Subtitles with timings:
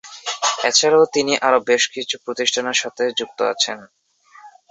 [0.69, 3.77] এছাড়াও তিনি আরো বেশ কিছু প্রতিষ্ঠানের সাথে যুক্ত আছেন।